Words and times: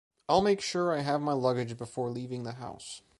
I’ll 0.27 0.41
make 0.41 0.61
sure 0.61 0.91
I 0.91 1.01
have 1.01 1.21
my 1.21 1.33
luggage 1.33 1.77
before 1.77 2.09
leaving 2.09 2.41
the 2.41 2.53
house. 2.53 3.03